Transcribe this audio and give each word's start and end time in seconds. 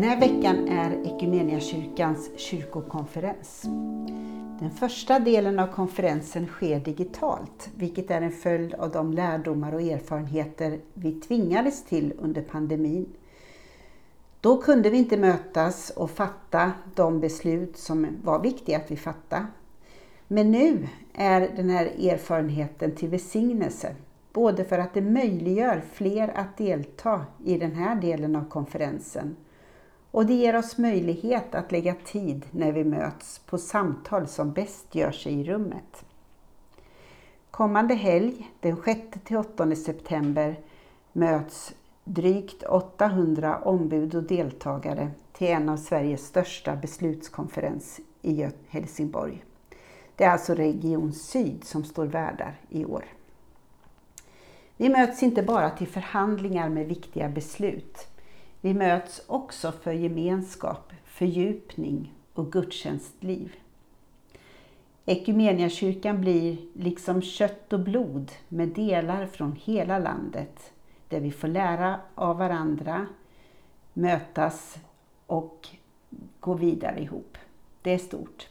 Den 0.00 0.08
här 0.08 0.20
veckan 0.20 0.68
är 0.68 0.90
Equmeniakyrkans 0.90 2.30
kyrkokonferens. 2.36 3.62
Den 4.60 4.70
första 4.70 5.18
delen 5.18 5.58
av 5.58 5.66
konferensen 5.66 6.46
sker 6.46 6.80
digitalt, 6.80 7.70
vilket 7.74 8.10
är 8.10 8.22
en 8.22 8.32
följd 8.32 8.74
av 8.74 8.90
de 8.90 9.12
lärdomar 9.12 9.74
och 9.74 9.82
erfarenheter 9.82 10.80
vi 10.94 11.12
tvingades 11.12 11.84
till 11.84 12.12
under 12.18 12.42
pandemin. 12.42 13.06
Då 14.40 14.56
kunde 14.56 14.90
vi 14.90 14.98
inte 14.98 15.16
mötas 15.16 15.90
och 15.90 16.10
fatta 16.10 16.72
de 16.94 17.20
beslut 17.20 17.76
som 17.76 18.06
var 18.22 18.42
viktiga 18.42 18.76
att 18.76 18.90
vi 18.90 18.96
fattade. 18.96 19.46
Men 20.28 20.50
nu 20.50 20.88
är 21.14 21.40
den 21.56 21.70
här 21.70 21.86
erfarenheten 21.86 22.94
till 22.94 23.08
välsignelse, 23.08 23.94
både 24.32 24.64
för 24.64 24.78
att 24.78 24.94
det 24.94 25.02
möjliggör 25.02 25.82
fler 25.92 26.32
att 26.34 26.56
delta 26.56 27.24
i 27.44 27.58
den 27.58 27.74
här 27.74 27.96
delen 27.96 28.36
av 28.36 28.48
konferensen 28.48 29.36
och 30.10 30.26
det 30.26 30.34
ger 30.34 30.56
oss 30.56 30.78
möjlighet 30.78 31.54
att 31.54 31.72
lägga 31.72 31.94
tid 31.94 32.46
när 32.50 32.72
vi 32.72 32.84
möts 32.84 33.38
på 33.38 33.58
samtal 33.58 34.26
som 34.26 34.52
bäst 34.52 34.94
gör 34.94 35.12
sig 35.12 35.32
i 35.32 35.44
rummet. 35.44 36.04
Kommande 37.50 37.94
helg, 37.94 38.50
den 38.60 38.76
6-8 38.76 39.74
september, 39.74 40.56
möts 41.12 41.74
drygt 42.04 42.62
800 42.62 43.58
ombud 43.58 44.14
och 44.14 44.22
deltagare 44.22 45.10
till 45.32 45.46
en 45.46 45.68
av 45.68 45.76
Sveriges 45.76 46.26
största 46.26 46.76
beslutskonferens 46.76 48.00
i 48.22 48.48
Helsingborg. 48.68 49.44
Det 50.16 50.24
är 50.24 50.30
alltså 50.30 50.54
Region 50.54 51.12
Syd 51.12 51.64
som 51.64 51.84
står 51.84 52.06
värdar 52.06 52.60
i 52.68 52.84
år. 52.84 53.04
Vi 54.76 54.88
möts 54.88 55.22
inte 55.22 55.42
bara 55.42 55.70
till 55.70 55.88
förhandlingar 55.88 56.68
med 56.68 56.86
viktiga 56.86 57.28
beslut 57.28 58.06
vi 58.60 58.74
möts 58.74 59.22
också 59.26 59.72
för 59.72 59.92
gemenskap, 59.92 60.92
fördjupning 61.04 62.14
och 62.34 62.52
gudstjänstliv. 62.52 63.56
Ekumeniakyrkan 65.04 66.20
blir 66.20 66.58
liksom 66.74 67.22
kött 67.22 67.72
och 67.72 67.80
blod 67.80 68.32
med 68.48 68.68
delar 68.68 69.26
från 69.26 69.56
hela 69.64 69.98
landet 69.98 70.72
där 71.08 71.20
vi 71.20 71.30
får 71.30 71.48
lära 71.48 72.00
av 72.14 72.38
varandra, 72.38 73.06
mötas 73.92 74.78
och 75.26 75.68
gå 76.40 76.54
vidare 76.54 77.00
ihop. 77.00 77.38
Det 77.82 77.94
är 77.94 77.98
stort. 77.98 78.48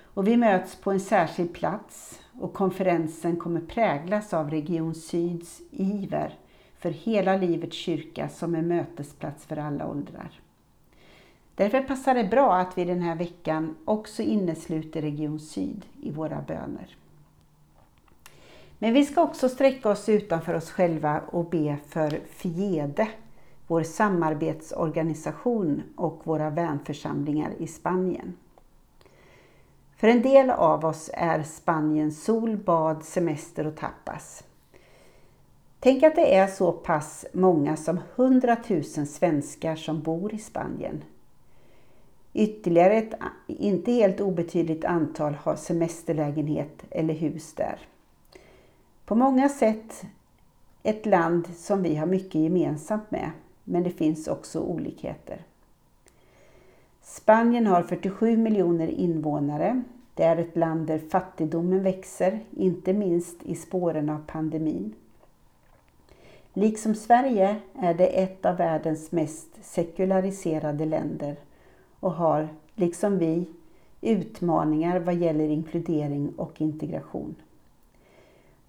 Och 0.00 0.28
vi 0.28 0.36
möts 0.36 0.76
på 0.76 0.90
en 0.90 1.00
särskild 1.00 1.54
plats 1.54 2.20
och 2.40 2.52
konferensen 2.52 3.36
kommer 3.36 3.60
präglas 3.60 4.34
av 4.34 4.50
Region 4.50 4.94
Syds 4.94 5.60
iver 5.70 6.34
för 6.78 6.90
hela 6.90 7.36
livets 7.36 7.76
kyrka 7.76 8.28
som 8.28 8.54
en 8.54 8.68
mötesplats 8.68 9.46
för 9.46 9.56
alla 9.56 9.86
åldrar. 9.86 10.40
Därför 11.54 11.82
passar 11.82 12.14
det 12.14 12.24
bra 12.24 12.54
att 12.54 12.78
vi 12.78 12.84
den 12.84 13.00
här 13.00 13.16
veckan 13.16 13.76
också 13.84 14.22
innesluter 14.22 15.02
Region 15.02 15.40
Syd 15.40 15.86
i 16.02 16.10
våra 16.10 16.42
böner. 16.42 16.96
Men 18.78 18.94
vi 18.94 19.04
ska 19.04 19.22
också 19.22 19.48
sträcka 19.48 19.90
oss 19.90 20.08
utanför 20.08 20.54
oss 20.54 20.70
själva 20.70 21.20
och 21.20 21.44
be 21.44 21.76
för 21.88 22.20
Fiede, 22.28 23.08
vår 23.66 23.82
samarbetsorganisation 23.82 25.82
och 25.96 26.20
våra 26.24 26.50
vänförsamlingar 26.50 27.50
i 27.58 27.66
Spanien. 27.66 28.36
För 29.96 30.08
en 30.08 30.22
del 30.22 30.50
av 30.50 30.84
oss 30.84 31.10
är 31.14 31.42
Spanien 31.42 32.12
sol, 32.12 32.56
bad, 32.56 33.04
semester 33.04 33.66
och 33.66 33.76
tapas. 33.76 34.44
Tänk 35.80 36.02
att 36.02 36.16
det 36.16 36.34
är 36.34 36.46
så 36.46 36.72
pass 36.72 37.26
många 37.32 37.76
som 37.76 38.00
100 38.16 38.56
000 38.68 38.84
svenskar 38.84 39.76
som 39.76 40.02
bor 40.02 40.34
i 40.34 40.38
Spanien. 40.38 41.04
Ytterligare 42.32 42.94
ett 42.94 43.14
inte 43.46 43.92
helt 43.92 44.20
obetydligt 44.20 44.84
antal 44.84 45.34
har 45.34 45.56
semesterlägenhet 45.56 46.84
eller 46.90 47.14
hus 47.14 47.52
där. 47.54 47.78
På 49.04 49.14
många 49.14 49.48
sätt 49.48 50.04
ett 50.82 51.06
land 51.06 51.48
som 51.56 51.82
vi 51.82 51.96
har 51.96 52.06
mycket 52.06 52.34
gemensamt 52.34 53.10
med, 53.10 53.30
men 53.64 53.82
det 53.82 53.90
finns 53.90 54.28
också 54.28 54.60
olikheter. 54.60 55.44
Spanien 57.02 57.66
har 57.66 57.82
47 57.82 58.36
miljoner 58.36 58.88
invånare. 58.88 59.82
Det 60.14 60.22
är 60.22 60.36
ett 60.36 60.56
land 60.56 60.86
där 60.86 60.98
fattigdomen 60.98 61.82
växer, 61.82 62.40
inte 62.50 62.92
minst 62.92 63.42
i 63.42 63.54
spåren 63.54 64.10
av 64.10 64.18
pandemin. 64.26 64.94
Liksom 66.58 66.94
Sverige 66.94 67.56
är 67.74 67.94
det 67.94 68.06
ett 68.06 68.46
av 68.46 68.56
världens 68.56 69.12
mest 69.12 69.64
sekulariserade 69.64 70.84
länder 70.84 71.36
och 72.00 72.12
har, 72.12 72.48
liksom 72.74 73.18
vi, 73.18 73.46
utmaningar 74.00 75.00
vad 75.00 75.14
gäller 75.14 75.48
inkludering 75.48 76.32
och 76.36 76.60
integration. 76.60 77.34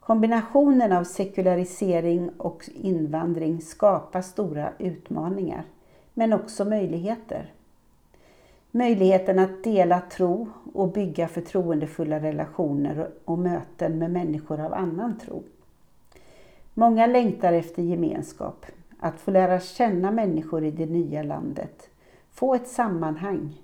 Kombinationen 0.00 0.92
av 0.92 1.04
sekularisering 1.04 2.30
och 2.36 2.68
invandring 2.74 3.60
skapar 3.60 4.22
stora 4.22 4.72
utmaningar, 4.78 5.64
men 6.14 6.32
också 6.32 6.64
möjligheter. 6.64 7.52
Möjligheten 8.70 9.38
att 9.38 9.64
dela 9.64 10.00
tro 10.00 10.48
och 10.72 10.92
bygga 10.92 11.28
förtroendefulla 11.28 12.20
relationer 12.20 13.10
och 13.24 13.38
möten 13.38 13.98
med 13.98 14.10
människor 14.10 14.60
av 14.60 14.74
annan 14.74 15.18
tro. 15.18 15.42
Många 16.78 17.06
längtar 17.06 17.52
efter 17.52 17.82
gemenskap, 17.82 18.66
att 18.98 19.20
få 19.20 19.30
lära 19.30 19.60
känna 19.60 20.10
människor 20.10 20.64
i 20.64 20.70
det 20.70 20.86
nya 20.86 21.22
landet, 21.22 21.90
få 22.30 22.54
ett 22.54 22.68
sammanhang 22.68 23.62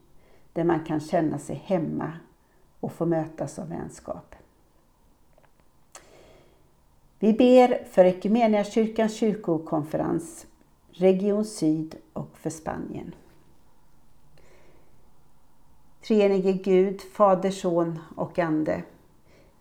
där 0.52 0.64
man 0.64 0.84
kan 0.84 1.00
känna 1.00 1.38
sig 1.38 1.56
hemma 1.56 2.12
och 2.80 2.92
få 2.92 3.06
mötas 3.06 3.58
av 3.58 3.68
vänskap. 3.68 4.34
Vi 7.18 7.32
ber 7.32 7.84
för 7.84 8.04
Equmeniakyrkans 8.04 9.14
kyrkokonferens, 9.14 10.46
Region 10.90 11.44
Syd 11.44 11.94
och 12.12 12.38
för 12.38 12.50
Spanien. 12.50 13.14
Treenige 16.06 16.52
Gud, 16.52 17.00
Fader, 17.00 17.50
Son 17.50 17.98
och 18.16 18.38
Ande. 18.38 18.82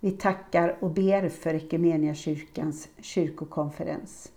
Vi 0.04 0.12
tackar 0.12 0.78
och 0.80 0.90
ber 0.90 1.30
för 1.30 1.54
Equmeniakyrkans 1.54 2.90
kyrkokonferens. 3.02 4.32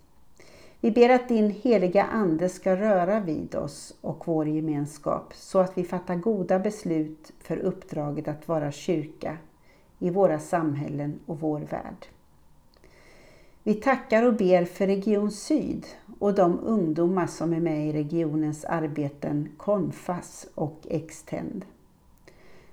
Vi 0.80 0.90
ber 0.90 1.08
att 1.08 1.28
din 1.28 1.50
heliga 1.50 2.04
Ande 2.04 2.48
ska 2.48 2.76
röra 2.76 3.20
vid 3.20 3.54
oss 3.54 3.94
och 4.00 4.22
vår 4.26 4.48
gemenskap 4.48 5.34
så 5.34 5.58
att 5.58 5.78
vi 5.78 5.84
fattar 5.84 6.14
goda 6.14 6.58
beslut 6.58 7.32
för 7.40 7.56
uppdraget 7.56 8.28
att 8.28 8.48
vara 8.48 8.72
kyrka 8.72 9.38
i 9.98 10.10
våra 10.10 10.38
samhällen 10.38 11.20
och 11.26 11.40
vår 11.40 11.60
värld. 11.60 12.06
Vi 13.62 13.74
tackar 13.74 14.22
och 14.22 14.34
ber 14.34 14.64
för 14.64 14.86
Region 14.86 15.30
Syd 15.30 15.86
och 16.18 16.34
de 16.34 16.60
ungdomar 16.60 17.26
som 17.26 17.52
är 17.52 17.60
med 17.60 17.88
i 17.88 17.92
regionens 17.92 18.64
arbeten 18.64 19.48
Konfas 19.56 20.46
och 20.54 20.80
Extend. 20.90 21.64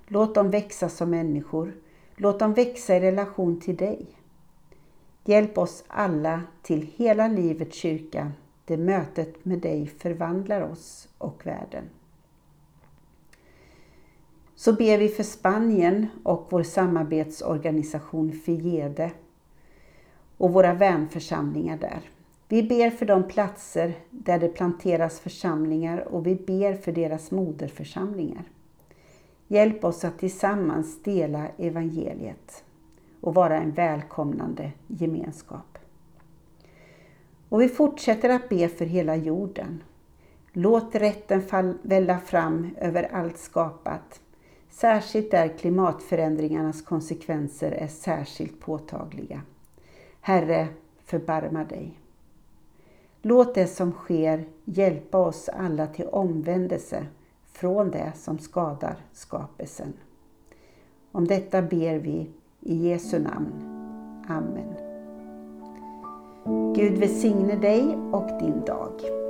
Låt 0.08 0.36
dem 0.36 0.50
växa 0.50 0.90
som 0.90 1.10
människor 1.10 1.74
Låt 2.22 2.40
dem 2.40 2.54
växa 2.54 2.96
i 2.96 3.00
relation 3.00 3.60
till 3.60 3.76
dig. 3.76 4.06
Hjälp 5.26 5.58
oss 5.58 5.84
alla 5.88 6.42
till 6.62 6.92
hela 6.96 7.28
livets 7.28 7.78
kyrka 7.78 8.32
där 8.66 8.78
mötet 8.78 9.46
med 9.46 9.60
dig 9.60 9.88
förvandlar 9.88 10.62
oss 10.62 11.10
och 11.18 11.46
världen. 11.46 11.84
Så 14.56 14.74
ber 14.74 14.98
vi 14.98 15.10
för 15.10 15.24
Spanien 15.24 16.08
och 16.24 16.48
vår 16.50 16.64
samarbetsorganisation 16.64 18.32
FIEDE 18.32 19.12
och 20.38 20.54
våra 20.54 20.74
vänförsamlingar 20.74 21.78
där. 21.78 22.02
Vi 22.48 22.64
ber 22.64 22.90
för 22.90 23.06
de 23.06 23.28
platser 23.28 23.94
där 24.10 24.40
det 24.40 24.50
planteras 24.50 25.20
församlingar 25.20 25.98
och 25.98 26.28
vi 26.28 26.36
ber 26.36 26.74
för 26.74 26.92
deras 26.92 27.32
moderförsamlingar. 27.32 28.44
Hjälp 29.52 29.84
oss 29.84 30.06
att 30.06 30.20
tillsammans 30.20 31.04
dela 31.04 31.48
evangeliet 31.58 32.64
och 33.22 33.34
vara 33.34 33.58
en 33.58 33.72
välkomnande 33.72 34.72
gemenskap. 34.88 35.78
Och 37.50 37.62
vi 37.62 37.70
fortsätter 37.70 38.30
att 38.30 38.50
be 38.50 38.68
för 38.68 38.86
hela 38.86 39.16
jorden. 39.16 39.84
Låt 40.52 40.96
rätten 40.96 41.42
fall, 41.42 41.74
välla 41.82 42.20
fram 42.20 42.70
över 42.78 43.04
allt 43.14 43.38
skapat, 43.38 44.22
särskilt 44.70 45.32
där 45.32 45.48
klimatförändringarnas 45.48 46.82
konsekvenser 46.82 47.72
är 47.72 47.88
särskilt 47.88 48.60
påtagliga. 48.60 49.42
Herre, 50.22 50.68
förbarma 51.06 51.64
dig. 51.64 52.00
Låt 53.22 53.56
det 53.56 53.68
som 53.68 53.92
sker 53.92 54.46
hjälpa 54.66 55.18
oss 55.18 55.50
alla 55.50 55.88
till 55.88 56.08
omvändelse 56.08 57.06
från 57.54 57.92
det 57.92 58.12
som 58.16 58.40
skadar 58.40 58.96
skapelsen. 59.14 59.94
Om 61.12 61.28
detta 61.28 61.62
ber 61.62 61.96
vi 61.96 62.30
i 62.60 62.76
Jesu 62.76 63.20
namn. 63.20 63.68
Amen. 64.28 64.76
Gud 66.76 66.98
välsigne 66.98 67.56
dig 67.56 67.96
och 68.12 68.40
din 68.40 68.66
dag. 68.66 69.21